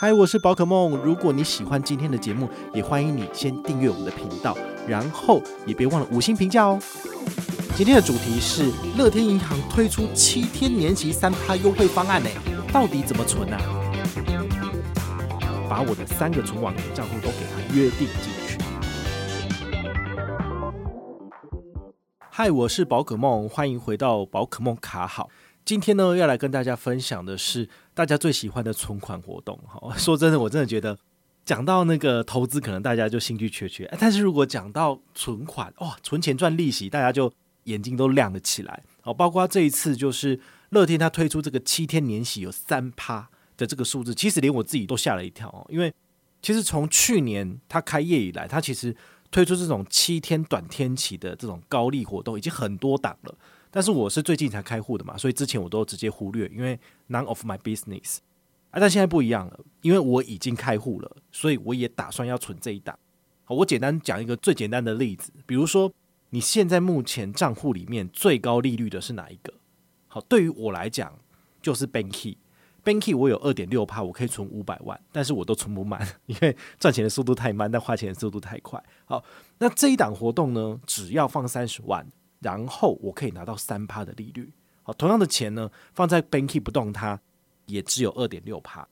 [0.00, 0.96] 嗨，我是宝可梦。
[0.98, 6.78] 如果你喜欢今天的节目，也欢迎你先订阅我们的频道，然后也别忘了五星评价哦。
[7.74, 12.30] 今天的主题是乐天银行推出七天年息三趴优惠方案呢，
[12.72, 13.58] 到底怎么存啊？
[15.68, 18.56] 把我的三个存网银账户都给他约定进去。
[22.30, 25.28] 嗨，我是宝可梦，欢迎回到宝可梦卡好。
[25.68, 29.60] 今天呢，要来跟大家分享的是大家最喜欢的存款活动。
[29.66, 30.96] 好， 说真的，我真的觉得
[31.44, 33.86] 讲到那个投资，可能大家就兴趣缺缺。
[34.00, 37.30] 但是如果讲到存款，哇，存钱赚利息，大家就
[37.64, 38.82] 眼睛都亮了起来。
[39.02, 40.40] 好，包括这一次就是
[40.70, 43.28] 乐天他推出这个七天年息有三趴
[43.58, 45.66] 的这个数字，其实连我自己都吓了一跳哦。
[45.68, 45.92] 因为
[46.40, 48.96] 其实从去年他开业以来，他其实
[49.30, 53.34] 推出这种七天短天期的这种高利活动已经很多档了。
[53.70, 56.78] 但是我是最近才开户的嘛，所以之前我都直接忽略，因为
[57.08, 58.18] none of my business。
[58.70, 62.98] 啊，但现在不一样了，因为我已经开户了，所以我也打算要存这一档。
[63.44, 65.90] 好，我简单讲一个最简单的例子，比如说
[66.30, 69.54] 你现在目前账户里面最高利率的是哪一个？
[70.06, 71.18] 好，对于我来讲
[71.62, 72.36] 就是 Banky。
[72.84, 78.82] Banky 我有二点六趴，我可以存五百万，但是我都存不满，因为赚钱的速度太慢，但花钱的速度太快。
[79.06, 79.24] 好，
[79.58, 82.06] 那这一档活动呢，只要放三十万。
[82.40, 87.20] 然后我可以拿到三趴的利率，好，同样的钱呢，放在 Banky 不动它
[87.66, 88.86] 也只有二点六趴，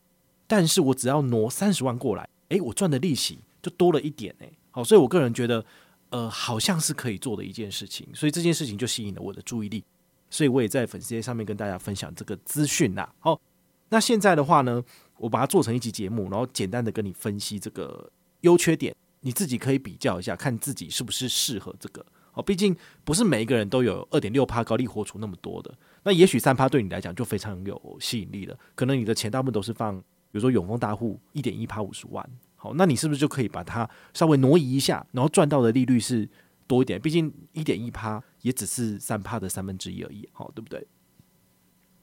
[0.47, 5.65] 但是我只要挪三十万过来，诶，我赚的利息就多了一点诶，好，所以我个人觉得，
[6.11, 9.85] 呃，好像是可以做的一件事情，所以这件事情就吸引了我的注意力，
[10.29, 13.09] 所以我也在粉丝页上面跟大家分享这个资讯呐。
[13.21, 13.41] 好，
[13.89, 14.83] 那现在的话呢，
[15.19, 22.05] 我把它做成一集节目，然后简单的跟你分析这个优缺点，你自己可以比较一下，看自己是不是适合这个。
[22.37, 28.55] 哦，毕竟不是每一个人都有二点六趴高利活储那么多的，那也许三趴对你来讲就非常有吸引力了。
[28.75, 36.29] 可能你的钱大部分都是放，比如说永丰大户一点一趴五十万，好，那你是不是就可以把它稍微挪移一下，然后赚到的利率是
[36.67, 37.01] 多一点？
[37.01, 40.87] 毕竟一点一趴也只是三趴的三分之一而已，好，对不对？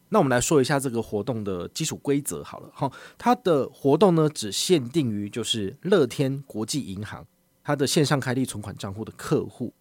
[0.09, 7.23] 那我们来说一下这个活动的基础规则好了，好，它的活动呢只限定于就是乐天国际银行
[7.63, 9.71] 它的线上开立存款账户的客户。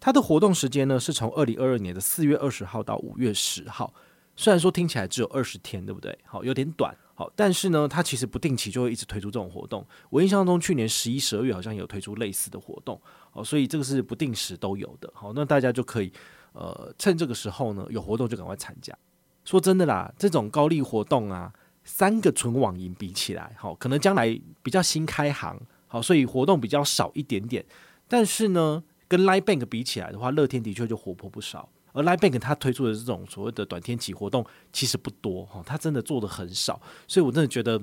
[0.00, 3.92] 它的活动时间呢，是从二零二二年的四月二十号到五月十号。
[4.36, 6.16] 虽然说听起来只有二十天，对不对？
[6.24, 6.96] 好，有点短。
[7.14, 9.84] 好，但是呢，它其实不定期就会一直推出这种活动。
[10.10, 13.00] 我印象中，去年十一、十二月好像有推出类似的活动。
[13.32, 15.10] 好，所以这个是不定时都有的。
[15.12, 16.12] 好，那大家就可以
[16.52, 18.96] 呃趁这个时候呢，有活动就赶快参加。
[19.44, 27.66] 说真的啦，这种高利活动啊，三个存网银比起来，好，可能将来比较新开行，好，所以活动比较少一点点。
[28.06, 31.68] 但是呢，跟 Line Bank 比起来的话，乐天的确就活泼不少。
[31.92, 36.80] 而 Line Bank 它推出的这种所谓的短天期活动其实不多哈，它真的做的很少。
[37.08, 37.80] 所以我真的觉得，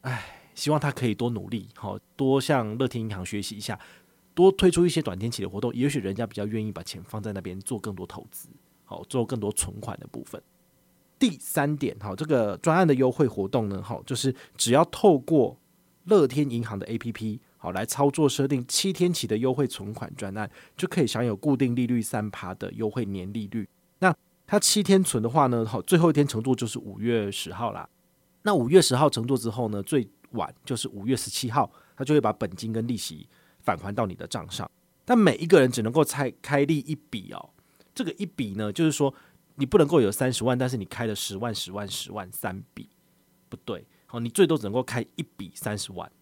[0.00, 3.78] 哎，希望它可以多努力，好，多向乐天银行学习一下，
[4.34, 8.48] 多推出一些短天期的活动，也许人家比较愿意把钱放在那边做更多投资，
[8.84, 10.42] 好，做更多存款的部分。
[11.18, 15.56] 第三点，好，这个专案的优惠活动呢，好，就是只要透过
[16.04, 17.38] 乐天银行的 APP。
[17.64, 23.66] 好，来操作设定七天起的优惠存款专案，就可以享有固定利率三趴的优惠年利率。
[24.00, 24.14] 那
[24.46, 27.88] 它七天存的话呢，好，最后一天承做就是五月十号啦。
[28.42, 33.26] 那五月十号承做之后呢，最晚就是五月十七号，他就会把本金跟利息
[33.62, 34.70] 返还到你的账上。
[35.06, 37.48] 但每一个人只能够开开立一笔哦。
[37.94, 39.14] 这个一笔呢，就是说
[39.54, 42.90] 你不能够有三十万，但是你开了十万、十万、十万三笔，
[43.48, 43.86] 不对。
[44.04, 46.12] 好，你最多只能够开一笔三十万。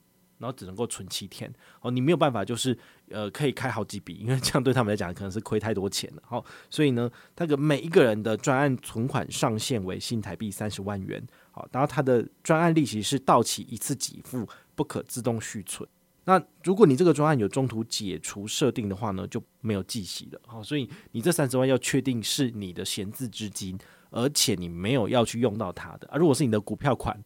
[0.43, 2.77] 然后只能够存七天哦，你没有办法，就是
[3.11, 6.23] 呃，可以开好几笔，因为这样对他们来讲可能是亏太多钱了。
[6.27, 11.25] 好，所以呢，那个每一个人的专案存款上限为新台币三十万元。
[11.53, 14.45] 好，然后他的专案利息是到期一次给付，
[14.75, 15.89] 不可自动续存。
[16.25, 20.41] 那如果你这个专案有中途解除设定的话呢，就没有计息了。
[20.45, 23.79] 好，所以你这三十万要确定是你的闲置资金，
[24.11, 26.09] 而且你没有要去用到它的。
[26.11, 27.23] 而如果是你的股票款。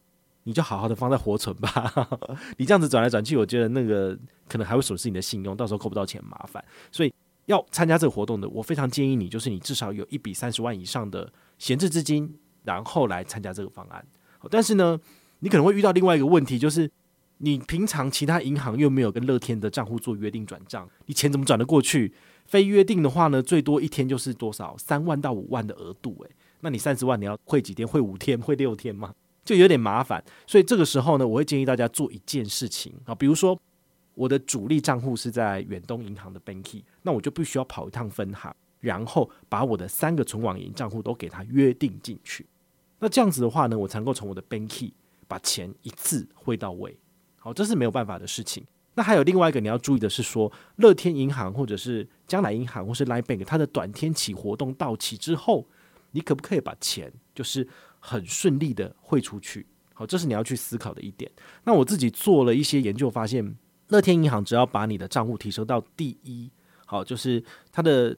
[0.47, 2.07] 你就好好的放在活存吧，
[2.55, 4.17] 你这样子转来转去，我觉得那个
[4.47, 6.63] 可能还会损失你的信用，到时候扣不到钱麻烦。
[6.89, 7.13] 所以
[7.47, 12.33] 要参加这个活动的，我非常建议你，就是你至少有一笔三十万以上的闲置资金，
[12.63, 14.07] 然后来参加这个方案。
[14.49, 14.97] 但是呢，
[15.39, 16.89] 你可能会遇到另外一个问题，就是
[17.39, 22.13] 你平常其他银行又没有跟乐天的账户做约定转账，你钱怎么转得过去？
[22.45, 27.85] 非约定的话呢，最多一天就是多少三万到五万的额度，诶，那你三十万你要汇几天？
[27.85, 28.39] 汇五天？
[28.39, 29.13] 汇六天吗？
[29.47, 33.57] 就有点麻烦，所以这个时候呢，我会建议大家做一件事情啊，比如说
[34.13, 42.45] 我的主力账户是在远东银行的 Banky，那我就必须要跑一趟分行，然后把我的三个存网银账户都给它约定进去。
[42.99, 44.91] 那这样子的话呢，我才能够从我的 Banky
[45.29, 46.97] 把钱一次汇到位。
[47.37, 48.65] 好，这是没有办法的事情。
[48.95, 55.65] 那还有另外一个你要注意的是说，乐天银行或者是将来银行或是 Line Bank，它的短天期活动到期之后，
[56.11, 57.67] 你可不可以把钱就是
[57.99, 59.65] 很顺利的汇出去？
[59.93, 61.31] 好，这是你要去思考的一点。
[61.63, 63.55] 那我自己做了一些研究，发现
[63.87, 66.51] 乐天银行只要把你的账户提升到第一，
[66.85, 68.15] 好，就是它的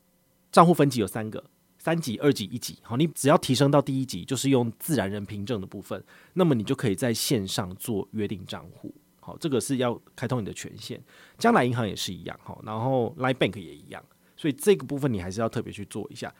[0.52, 1.44] 账户分级有三个，
[1.78, 2.78] 三级、二级、一级。
[2.81, 6.04] 好，你只要提升到第一级，就是用自然人凭证的部分，
[6.34, 8.94] 那么你就可以在线上做约定账户。
[9.22, 11.02] 好，这个是要开通你的权限，
[11.38, 14.04] 将来银行也是一样哈，然后 Line Bank 也一样，
[14.36, 16.34] 所以这个部分你还是要特别去做一下。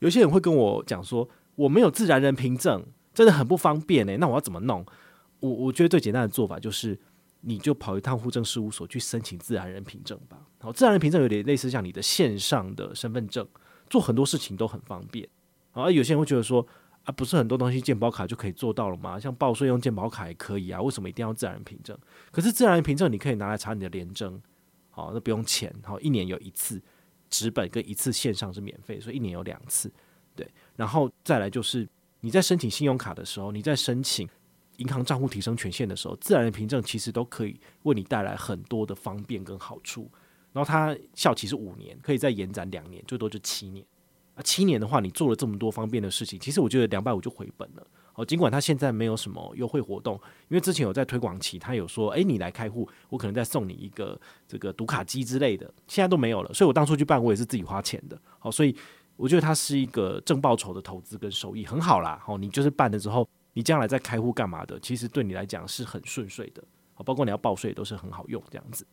[0.00, 4.16] 有些人会跟我讲说，我没有自然人凭证，真的很不方便诶。
[4.16, 4.84] 那我要怎么弄？
[5.40, 6.98] 我我觉得最简单的做法就是，
[7.40, 10.38] 你就跑一趟户政事务所去申请自然人凭证吧。
[10.60, 13.46] 好，自然人凭证有点类似像你的线上的身份证，
[13.88, 15.28] 做很多事情都很方便。
[15.72, 16.66] 好，有些人会觉得说。
[17.04, 19.20] 啊，不是很多东西健保卡就可以做到了吗？
[19.20, 21.94] 像报税用健保卡也可以啊，为什么一定要自然人凭证？
[22.30, 24.40] 可是自然人凭证你可以拿来查你的联征，
[24.88, 26.82] 好，那不用钱，好，一年有一次
[27.28, 29.92] 纸本跟一次线上是免费，所以一年有两次，
[30.34, 30.48] 对。
[30.76, 31.88] 然后再来就是
[32.20, 34.28] 你在申请信用卡的时候，你在申请
[34.78, 40.10] 银行账户提升权限的时候，自然人凭证其实都可以为你带来很多的方便跟好处。
[40.52, 43.84] 然后它效期是五年，可以再延展两年，最多就七年。
[44.34, 47.86] 啊，七年的话，你做了这么多方便的事情，其实我觉得两百五就回本了。
[48.14, 50.14] 哦，尽管他现在没有什么优惠活动，
[50.48, 56.52] 因为之前有在推广期，他有说，诶，你来开户，我可能再送你一个这个读卡机之类的，现在都没有了。
[56.54, 58.20] 所以我当初去办，我也是自己花钱的。
[58.38, 58.74] 好，所以
[59.16, 62.20] 我觉得它是一个正报酬的投资跟收益很好啦。
[62.24, 66.62] 好，你就是办了之后，你将来再开户干嘛的，其实对你来讲是很顺遂的。
[66.94, 68.86] 好，包括你要报税都是很好用这样子。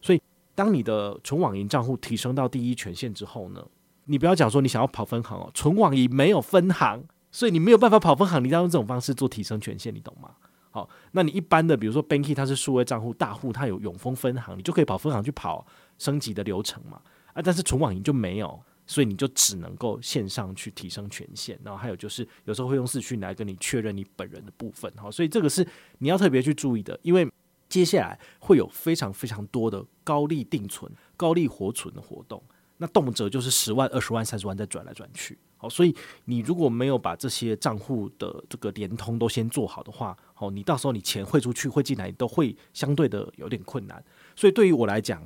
[0.00, 0.22] 所以，
[0.54, 3.64] 当你的纯网银账户提升到第一权限之后呢，
[4.04, 8.42] 你不要讲说你想要跑分行哦，纯网银没有分行，所以你没有办法跑分行。
[8.42, 10.30] 你要用这种方式做提升权限，你懂吗？
[10.70, 15.66] 好，那你一般的，比如说 Banky 它是数位账户大户，它有永丰分行，你就可以跑分行去跑
[15.98, 17.00] 升级的流程嘛。
[17.32, 21.56] 啊，但是纯网银就没有，所以你就只能够线上去提升权限。
[21.62, 24.92] 然后还有就是有时候会用视讯来跟你确认你本人的部分。
[24.96, 25.64] 好，所以这个是
[25.98, 27.30] 你要特别去注意的，因为
[27.68, 32.42] 接下来会有非常非常多的高利定存、高利活存的活动。
[32.80, 35.92] 那动辄就是十万、二十万、三十万再转来转去，好，所以
[36.26, 44.00] 你如果没有把这些账户的这个联通都先做好的话，好，你到时候你钱汇出去、汇进来都会相对的有点困难。
[44.36, 45.20] 所以对于我来讲，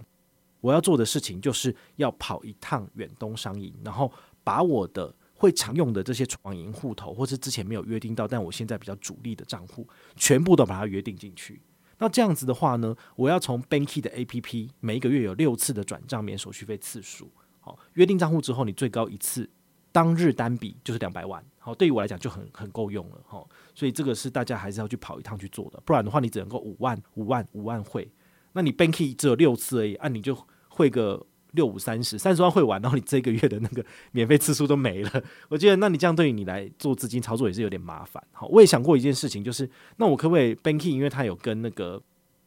[0.62, 4.10] 我要做的事情就是要跑一趟远东商银，然后
[4.42, 9.86] 把我的会常用的这些传银户头，或是之前没有约定到，但我现在比较主力的账户，
[10.16, 11.60] 全部都把它约定进去。
[11.98, 17.30] 那这样子的话呢，我要从 Banky 的 APP 每一个月有六次的转账免手续费次数。
[17.60, 19.48] 好，约定账户之后，你最高一次
[19.92, 21.44] 当日单笔就是两百万。
[21.58, 23.20] 好，对于我来讲就很很够用了。
[23.26, 28.10] 好，所以这个是大家还是要去跑一趟去做的，不然的话你只能够五万、五万、五万汇。
[28.52, 30.36] 那你 Banky 只有六次而已，啊，你就
[30.68, 35.22] 汇个六五三十，三十万汇完，然后你这个月的那个免费次数都没了。
[35.48, 38.22] 我觉得那你这样对于你来做资金操作也是有点麻烦。
[38.32, 42.02] 好，我也想过一件事情，就是那我可不可以 Banky，因为它有跟那个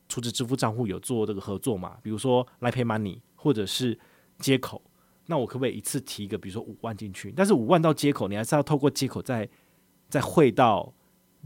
[0.10, 3.98] 储值支付账户有做这个合作嘛，比如说来 Pay Money 或者是
[4.40, 4.82] 接口。
[5.28, 7.34] 那我可不可以一次提一个，比如说五万进去？
[7.36, 9.50] 但是五万到接口，你还是要透过接口再
[10.08, 10.94] 再汇到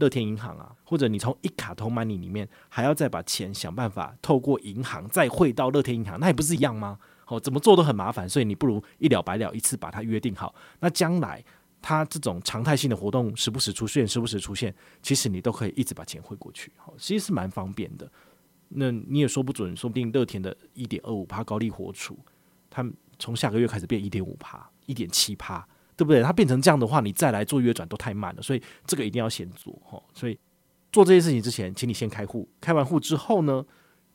[0.00, 6.98] 乐天银行啊，或者你从一卡通 money 里面还要再把钱想办法透过银行再汇到乐天银行，那也不是一样吗？
[7.26, 10.52] 哦，怎么做都很麻烦，所以你不如一了百了，一次把它约定好。
[10.80, 11.44] 那将来
[11.80, 18.10] 它这种常态性的活动时不时出现，时不时出现，其实你都可以一直把钱汇过去，好，其实是蛮方便的。
[18.70, 22.18] 那你也说不准，说不定乐天的一点二五趴高利活储，
[22.68, 22.92] 他们。
[23.22, 25.68] 从下个月开始变一点五趴，一点七趴，
[26.00, 26.22] 对不对？
[26.22, 30.02] 它变成这样的话，你再来做约转都太慢了，所以这个一定要先做哈。
[30.14, 30.38] 所以
[30.90, 33.62] 做这些事情之前，请你先开户，开完户之后呢，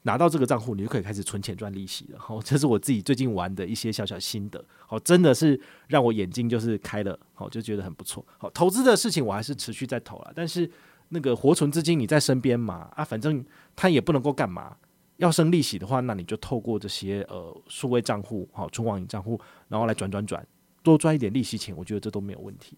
[0.02, 2.18] 拿到这个账户，你就可以开始存钱赚利息了。
[2.18, 8.26] 好， 这是我自己最近玩的一些小小心得，好，真的是让我眼睛就是开了，好，就觉得很不错。
[8.40, 10.68] 好，投资的事情我还是持续在投了，但是
[11.10, 14.76] 那个活存资金你在身边嘛，啊，反正它也不能够干嘛。
[15.18, 19.40] 要生利息的话，那你就透过这些呃数位账户，好，存网银账户，
[19.70, 20.46] 然后来转转转，
[20.86, 22.78] 多赚一点利息钱，我觉得这都没有问题。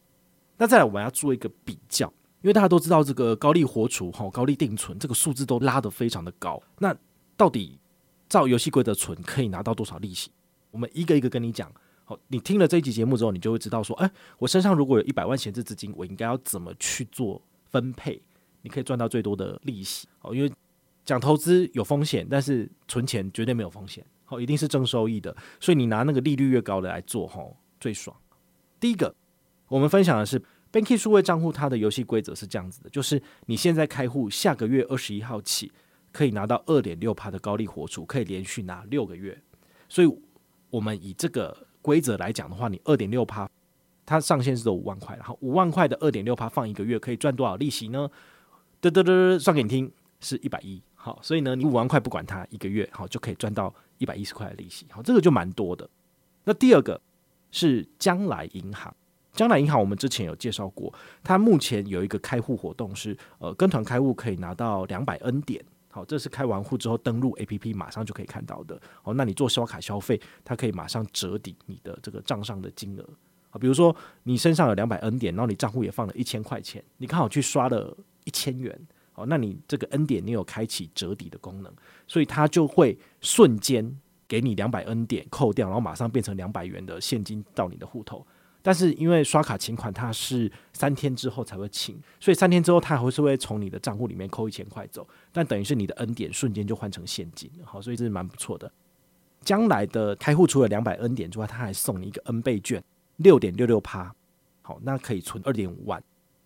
[0.57, 2.07] 那再来，我们要做一个比较，
[2.41, 6.61] 因为大家都知道这个高利活储，哈，高利定存，这个数字都拉得非常的高。
[6.79, 6.95] 那
[7.35, 7.77] 到底
[8.27, 10.31] 照游戏规则存可以拿到多少利息？
[10.71, 11.71] 我们一个一个跟你讲。
[12.09, 14.09] 好，你听了这一集节目之后，你就会知道说，哎，
[14.39, 18.21] 我身上如果有一百万闲置资金，我应该要怎么去做分配？
[18.61, 20.07] 你可以赚到最多的利息。
[20.19, 20.49] 好，因为
[21.03, 25.35] 讲投资有风险，但是存钱绝对没有风险，好，一定是正收益的。
[25.59, 28.15] 所以你拿那个利率越高的来做，吼，最爽。
[28.79, 29.13] 第一个，
[29.67, 30.41] 我们分享的是
[30.71, 35.71] ，Banky 数位账户它的游戏规则是这样子的，就是你现在开户，下个月二十一号起
[36.11, 39.37] 可以拿到二点六趴的高利活储，可以连续拿六个月。
[39.89, 40.19] 所以，
[40.69, 43.49] 我们以这个规则来讲的话，你二点六趴，
[44.05, 48.09] 它上限是五万块，然后五万块的二点六趴放一个月可以赚多少利息呢？
[48.81, 50.81] 得得得，算给你听，是一百一。
[50.93, 54.85] 好，所以呢，你五万块不管它，一个月好就可以赚到一百一十块的利息。
[54.91, 55.89] 好，这个就蛮多的。
[56.43, 56.99] 那第二个
[57.57, 58.93] 是将来银行。
[59.33, 68.79] 将来银行，我们之前有介绍过，它目前有一个开户活动是，呃，跟团开户可以拿到两百 N 点，好，这是开完户之后登录 APP 马上就可以看到的。
[69.03, 73.03] 哦，那你做刷卡消费，它可以马上折抵你的这个账上的金额。
[73.51, 78.75] 啊，比如说你身上有两百 N 点，然后你账户也放了一千块钱，你刚好去刷了一千元，
[79.13, 81.71] 哦，那你这个 N 点你有开启折抵的功能，
[82.07, 88.25] 所以它就会瞬间给你两百 N 点扣掉，然后马上变成两百元的现金到你的户头。
[88.61, 98.69] 但是因为刷卡请款它是三天之后才会请，所以三天之后它还是会从你的账户里面扣一千块走，但等于是你的 N 点瞬间就换成现金，好，所以这是蛮不错的。
[99.41, 102.83] 将来的开户除了两百 N 点之外，它还送你一个 N 倍券，
[103.17, 104.13] 六点六六趴，
[104.63, 106.03] 好，那可以存二点五万，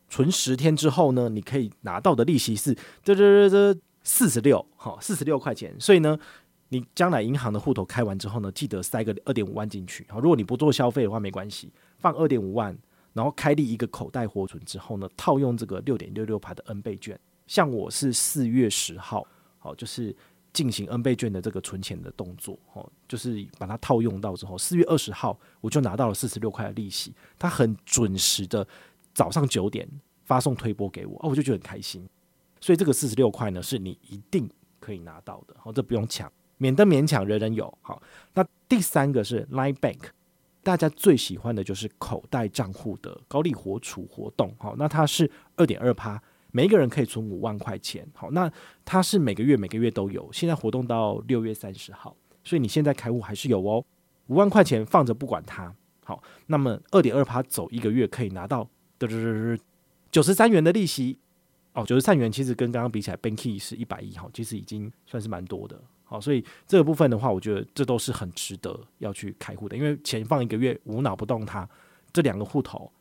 [0.07, 6.19] 存十天之后呢，你可以拿到的利息是这这这四十六，好，四十六块钱，所以呢。
[6.73, 10.05] 你将来银行的户头开完之后呢，记得塞个二点五万进去。
[10.07, 12.73] 好，如果你不做消费的话，没关系，放二点五万，
[13.11, 17.19] 然后开立一个口袋活存之后呢，套用这个六点六六趴的 N 倍券。
[17.45, 19.27] 像我是四月十号，
[19.59, 20.15] 好，就是
[20.53, 27.13] 进行 N 倍券的这个存钱的动作，哦，就是把它套用到之后，四月二十号我就拿到了四十六块的利息。
[27.37, 28.65] 它很准时的
[29.13, 29.85] 早上九点
[30.23, 32.07] 发送推播给我，哦，我就觉得很开心。
[32.61, 34.49] 所以这个四十六块呢，是你一定
[34.79, 36.31] 可以拿到的，好，这不用抢。
[36.61, 37.75] 免得勉强人人有。
[37.81, 37.99] 好，
[38.35, 39.97] 那第三个是 Line Bank，
[40.61, 44.53] 大家最喜欢的就是口袋账户的高利活储活动。
[44.59, 48.07] 好，那它是二点二趴，每一个人可以存五万块钱。
[48.13, 48.51] 好，那
[48.85, 53.83] 它是每个月每个月都有，现在活动到六月三十号，所以你现在开户还是有哦，
[54.27, 55.73] 五万块钱放着不管它。
[56.05, 59.07] 好，那么二点二趴走一个月可以拿到的
[60.11, 61.17] 九十三元的利息。
[61.73, 65.81] 哦，九十三元其实跟刚刚比起来，Banky 是一百一，好，其实已经算是蛮多的。
[66.11, 71.65] 好，所以这个部分的话，我觉得这都是很值得要去开户的，因为钱放一个月，无脑不动它，
[72.11, 72.91] 这两个户头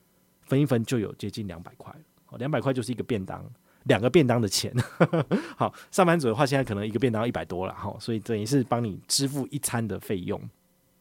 [0.43, 1.93] 分一分就有接近两百块，
[2.39, 3.45] 两百块就是一个便当，
[3.87, 4.73] 两个便当的钱。
[5.59, 10.41] 好，上班族的话，现在可能一个便当一百多了，哈，所以等于是帮你支付一餐的费用。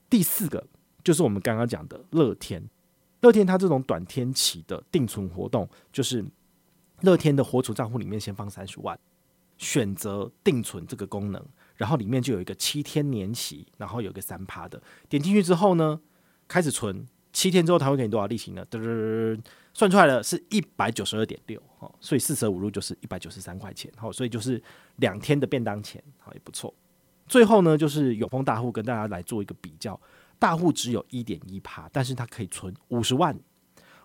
[0.09, 0.65] 第四个
[1.03, 2.67] 就是我们刚刚讲的乐天，
[3.21, 6.25] 乐天它这种短天期的定存活动，就是
[7.01, 8.99] 乐天的活储账户里面先放三十万，
[9.59, 11.45] 选择定存这个功能。
[11.79, 15.97] 然后里面就有一个七天年息，然后有个三趴的，点进去之后呢，
[16.45, 18.65] 开始存七天之后，它会给你多少利息呢？
[18.69, 19.39] 嘚嘚，
[19.73, 24.61] 算出来了是一百九十二点六，哦，所以四舍五入就是一百九十三块钱，好，所以就是
[24.97, 26.75] 两天的便当钱，好，也不错。
[27.27, 29.97] 最后呢，就是永丰大户跟大家来做一个比较，
[30.37, 33.39] 大户只有一点一趴，但是它可以存五十万，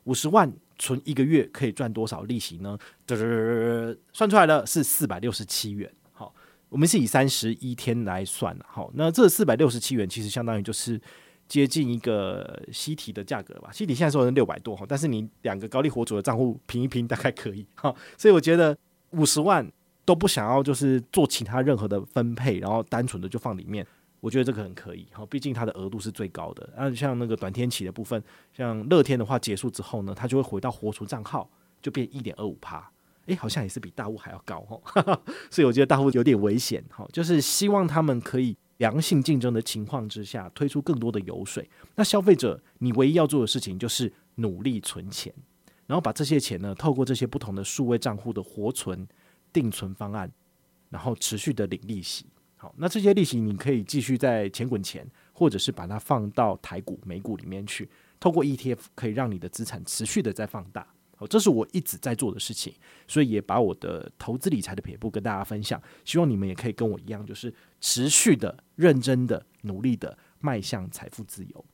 [0.04, 2.78] 五十万存一个月可以赚多少利息呢？
[3.04, 5.92] 嘚嘚，算出来了是四百六十七元。
[6.68, 11.00] 我们是以三十一天来算，好，那这四百六十七元其实相当于就是
[11.46, 13.70] 接近一个西提的价格吧。
[13.72, 18.76] 西提现在说是六百多哈，但是你两个高利活主的账户平一平大概可以哈，所以我觉得
[19.10, 19.70] 五十万
[20.04, 23.86] 都不想要就是做其他任何的分配，然后单纯的就放里面，
[24.20, 26.68] 我觉得这个很可以哈，毕竟它的额度是最高的。
[26.76, 28.20] 那像那个短天期的部分，
[28.52, 31.48] 像乐天的话结束之后呢，它就会回到活储账号，
[31.80, 32.90] 就变一点二五趴。
[33.26, 37.06] 诶，好像也是比大户还要高哦， 所以我觉得大户有点危险哈。
[37.12, 41.68] 就是希望他们可以良性竞争的情况之下，推出更多的油水。
[41.94, 45.32] 那消费者，你唯一要做的事情就是努力存钱，
[45.86, 49.06] 然后把这些钱呢，透过这些不同的数位账户的活存、
[49.52, 50.30] 定存方案，
[50.90, 52.26] 然后持续的领利息。
[52.56, 57.88] 好，那这些利息你可以继续在钱滚钱，或者是把它放到台股、美股里面去，
[58.18, 60.86] 透过 ETF 可以让你的资产持续的在放大。
[61.16, 62.72] 好，这是我一直在做的事情，
[63.06, 71.64] 所以也把我的投资理财的撇步跟大家分享，希望你们也可以跟我一样，就是持续的、认真的、努力的迈向财富自由。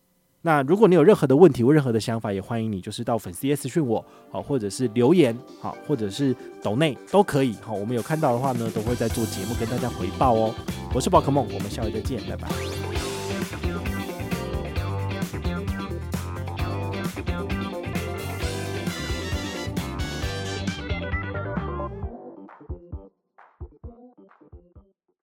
[0.43, 7.53] 那如果你有任何的问题或任何的想法，也欢迎你就是到粉丝页私讯我，好，或者是留言，好，或者是抖内都可以。
[7.61, 10.55] 好，我们有看到的话呢，都会在做节目跟大家回报哦。
[10.95, 12.90] 我是宝可梦，我们下回再见，拜拜。